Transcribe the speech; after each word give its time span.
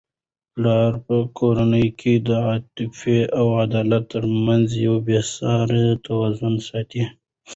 پلار 0.53 0.91
په 1.05 1.15
کورنی 1.37 1.87
کي 1.99 2.13
د 2.27 2.29
عاطفې 2.47 3.19
او 3.39 3.45
عدالت 3.63 4.03
ترمنځ 4.13 4.67
یو 4.85 4.95
بې 5.05 5.19
سارې 5.35 5.85
توازن 6.05 6.53
ساتي. 6.69 7.03